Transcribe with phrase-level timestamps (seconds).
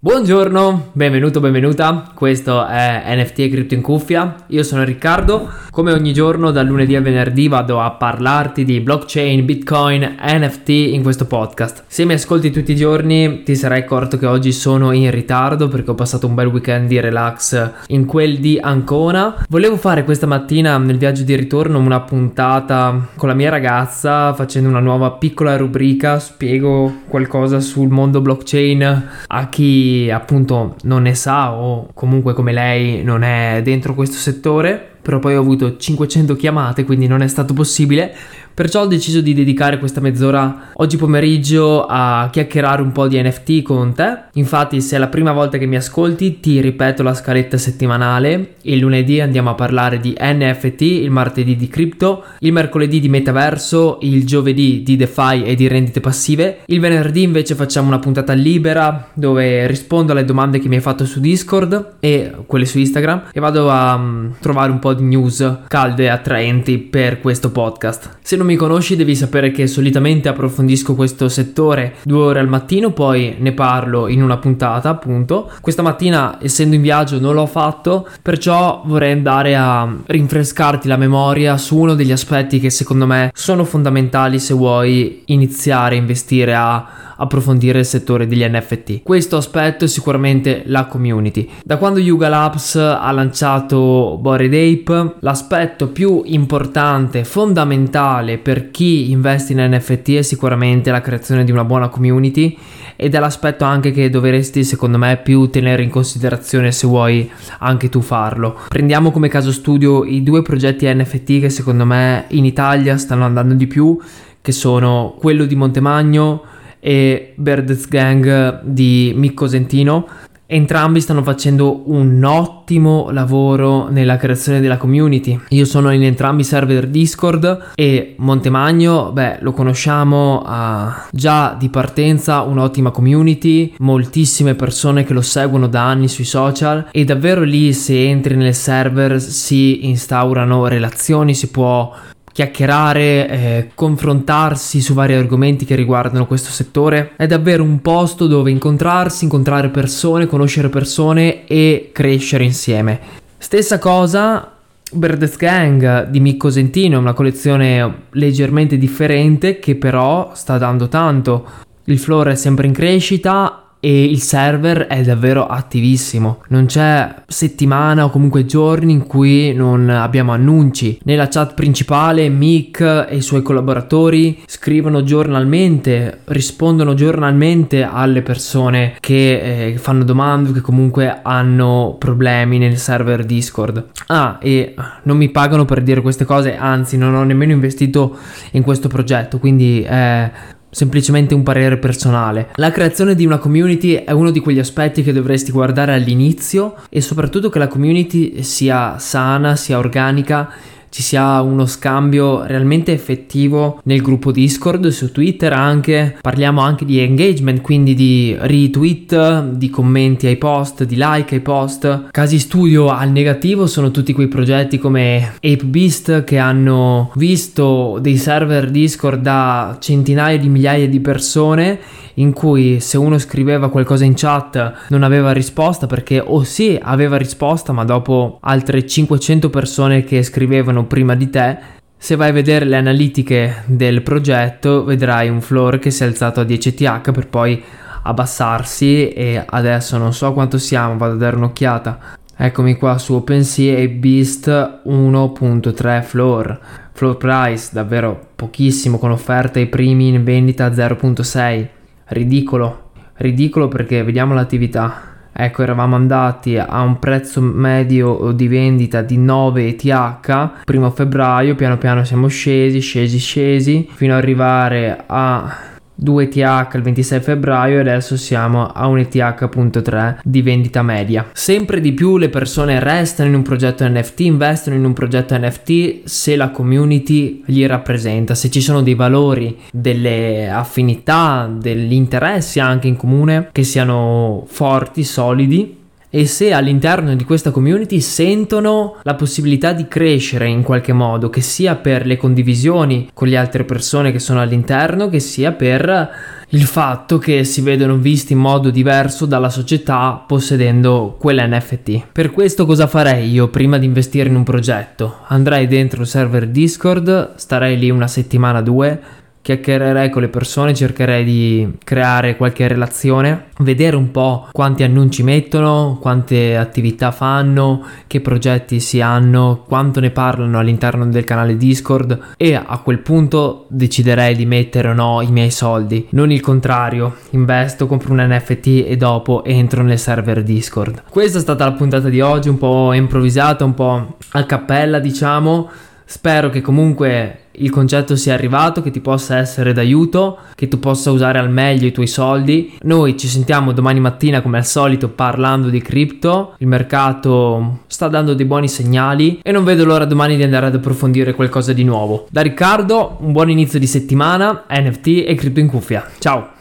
[0.00, 2.12] Buongiorno, benvenuto, benvenuta.
[2.14, 4.44] Questo è NFT e Crypto in cuffia.
[4.46, 5.50] Io sono Riccardo.
[5.72, 11.02] Come ogni giorno, dal lunedì al venerdì, vado a parlarti di blockchain, bitcoin, NFT in
[11.02, 11.82] questo podcast.
[11.88, 15.90] Se mi ascolti tutti i giorni, ti sarai accorto che oggi sono in ritardo perché
[15.90, 19.44] ho passato un bel weekend di relax in quel di Ancona.
[19.48, 24.68] Volevo fare questa mattina nel viaggio di ritorno una puntata con la mia ragazza facendo
[24.68, 26.20] una nuova piccola rubrica.
[26.20, 33.02] Spiego qualcosa sul mondo blockchain a chi appunto non ne sa o comunque come lei
[33.02, 37.54] non è dentro questo settore, però poi ho avuto 500 chiamate, quindi non è stato
[37.54, 38.14] possibile.
[38.52, 43.62] Perciò ho deciso di dedicare questa mezz'ora oggi pomeriggio a chiacchierare un po' di NFT
[43.62, 44.24] con te.
[44.32, 48.56] Infatti, se è la prima volta che mi ascolti, ti ripeto la scaletta settimanale.
[48.62, 53.98] Il lunedì andiamo a parlare di NFT, il martedì di cripto, il mercoledì di metaverso,
[54.02, 56.58] il giovedì di DeFi e di rendite passive.
[56.66, 61.06] Il venerdì invece facciamo una puntata libera dove rispondo alle domande che mi hai fatto
[61.06, 65.60] su Discord e quelle su Instagram e vado a um, trovare un po' di news
[65.68, 68.18] calde e attraenti per questo podcast.
[68.22, 72.92] Se non mi conosci devi sapere che solitamente approfondisco questo settore due ore al mattino,
[72.92, 75.50] poi ne parlo in una puntata appunto.
[75.60, 81.56] Questa mattina essendo in viaggio non l'ho fatto, perciò vorrei andare a rinfrescarti la memoria
[81.56, 86.86] su uno degli aspetti che secondo me sono fondamentali se vuoi iniziare a investire a
[87.18, 89.02] approfondire il settore degli NFT.
[89.02, 91.48] Questo aspetto è sicuramente la community.
[91.64, 99.52] Da quando Yuga Labs ha lanciato Bored Ape, l'aspetto più importante, fondamentale per chi investe
[99.52, 102.56] in NFT è sicuramente la creazione di una buona community
[102.96, 107.88] ed è l'aspetto anche che dovresti secondo me più tenere in considerazione se vuoi anche
[107.88, 108.58] tu farlo.
[108.68, 113.54] Prendiamo come caso studio i due progetti NFT che secondo me in Italia stanno andando
[113.54, 113.98] di più,
[114.40, 116.42] che sono quello di Montemagno
[116.80, 120.06] e Bird's Gang di Micco Sentino.
[120.50, 125.38] Entrambi stanno facendo un ottimo lavoro nella creazione della community.
[125.48, 131.68] Io sono in entrambi i server Discord e Montemagno, beh, lo conosciamo, ha già di
[131.68, 137.74] partenza un'ottima community, moltissime persone che lo seguono da anni sui social e davvero lì
[137.74, 141.92] se entri nel server si instaurano relazioni, si può
[142.38, 147.14] chiacchierare, eh, confrontarsi su vari argomenti che riguardano questo settore.
[147.16, 153.00] È davvero un posto dove incontrarsi, incontrare persone, conoscere persone e crescere insieme.
[153.38, 154.52] Stessa cosa
[154.92, 161.44] Bird's Gang di Micco Sentino, una collezione leggermente differente che però sta dando tanto.
[161.86, 166.42] Il floor è sempre in crescita e il server è davvero attivissimo.
[166.48, 170.98] Non c'è settimana o comunque giorni in cui non abbiamo annunci.
[171.04, 179.72] Nella chat principale Mick e i suoi collaboratori scrivono giornalmente, rispondono giornalmente alle persone che
[179.72, 183.90] eh, fanno domande, che comunque hanno problemi nel server Discord.
[184.06, 188.16] Ah, e non mi pagano per dire queste cose, anzi non ho nemmeno investito
[188.52, 190.30] in questo progetto, quindi è
[190.70, 192.50] semplicemente un parere personale.
[192.56, 197.00] La creazione di una community è uno di quegli aspetti che dovresti guardare all'inizio e
[197.00, 200.50] soprattutto che la community sia sana, sia organica
[200.90, 206.18] ci sia uno scambio realmente effettivo nel gruppo Discord, su Twitter anche.
[206.20, 212.08] Parliamo anche di engagement, quindi di retweet, di commenti ai post, di like ai post.
[212.10, 218.70] Casi studio al negativo sono tutti quei progetti come ApeBeast che hanno visto dei server
[218.70, 221.78] Discord da centinaia di migliaia di persone
[222.18, 227.16] in cui se uno scriveva qualcosa in chat non aveva risposta perché o sì aveva
[227.16, 231.58] risposta ma dopo altre 500 persone che scrivevano prima di te
[231.96, 236.40] se vai a vedere le analitiche del progetto vedrai un floor che si è alzato
[236.40, 237.62] a 10 TH per poi
[238.02, 241.98] abbassarsi e adesso non so quanto siamo, vado a dare un'occhiata.
[242.36, 244.48] Eccomi qua su OpenSea e Beast
[244.86, 246.60] 1.3 floor.
[246.92, 251.77] Floor price davvero pochissimo con offerta ai primi in vendita a 0.6
[252.08, 255.02] ridicolo, ridicolo perché vediamo l'attività.
[255.32, 261.78] Ecco, eravamo andati a un prezzo medio di vendita di 9 ETH, primo febbraio, piano
[261.78, 267.80] piano siamo scesi, scesi, scesi, fino ad arrivare a 2 ETH il 26 febbraio e
[267.80, 271.28] adesso siamo a un ETH.3 di vendita media.
[271.32, 276.04] Sempre di più le persone restano in un progetto NFT, investono in un progetto NFT
[276.04, 282.86] se la community gli rappresenta, se ci sono dei valori, delle affinità, degli interessi anche
[282.86, 285.78] in comune che siano forti, solidi
[286.10, 291.40] e se all'interno di questa community sentono la possibilità di crescere in qualche modo, che
[291.40, 296.64] sia per le condivisioni con le altre persone che sono all'interno, che sia per il
[296.64, 302.06] fatto che si vedono visti in modo diverso dalla società possedendo quell'NFT.
[302.10, 305.16] Per questo cosa farei io prima di investire in un progetto?
[305.26, 308.98] Andrei dentro il server Discord, starei lì una settimana, due,
[309.42, 315.98] chiacchiererei con le persone, cercherei di creare qualche relazione, vedere un po' quanti annunci mettono,
[316.00, 322.54] quante attività fanno, che progetti si hanno, quanto ne parlano all'interno del canale Discord e
[322.54, 327.86] a quel punto deciderei di mettere o no i miei soldi, non il contrario, investo,
[327.86, 331.04] compro un NFT e dopo entro nel server Discord.
[331.08, 335.70] Questa è stata la puntata di oggi, un po' improvvisata, un po' a cappella diciamo.
[336.10, 341.10] Spero che comunque il concetto sia arrivato, che ti possa essere d'aiuto, che tu possa
[341.10, 342.72] usare al meglio i tuoi soldi.
[342.84, 348.32] Noi ci sentiamo domani mattina come al solito parlando di cripto, il mercato sta dando
[348.32, 352.26] dei buoni segnali e non vedo l'ora domani di andare ad approfondire qualcosa di nuovo.
[352.30, 356.08] Da Riccardo, un buon inizio di settimana, NFT e cripto in cuffia.
[356.18, 356.56] Ciao!